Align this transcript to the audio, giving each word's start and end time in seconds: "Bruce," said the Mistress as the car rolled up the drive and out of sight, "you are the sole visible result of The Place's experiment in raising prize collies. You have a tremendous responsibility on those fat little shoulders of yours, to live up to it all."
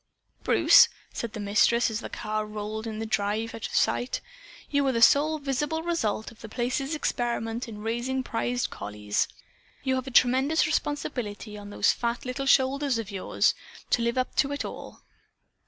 "Bruce," 0.43 0.89
said 1.13 1.33
the 1.33 1.39
Mistress 1.39 1.91
as 1.91 1.99
the 1.99 2.09
car 2.09 2.43
rolled 2.47 2.87
up 2.87 2.97
the 2.97 3.05
drive 3.05 3.53
and 3.53 3.57
out 3.61 3.67
of 3.67 3.75
sight, 3.75 4.19
"you 4.67 4.83
are 4.87 4.91
the 4.91 4.99
sole 4.99 5.37
visible 5.37 5.83
result 5.83 6.31
of 6.31 6.41
The 6.41 6.49
Place's 6.49 6.95
experiment 6.95 7.67
in 7.67 7.83
raising 7.83 8.23
prize 8.23 8.65
collies. 8.65 9.27
You 9.83 9.93
have 9.93 10.07
a 10.07 10.09
tremendous 10.09 10.65
responsibility 10.65 11.55
on 11.55 11.69
those 11.69 11.91
fat 11.91 12.25
little 12.25 12.47
shoulders 12.47 12.97
of 12.97 13.11
yours, 13.11 13.53
to 13.91 14.01
live 14.01 14.17
up 14.17 14.33
to 14.37 14.51
it 14.51 14.65
all." 14.65 15.03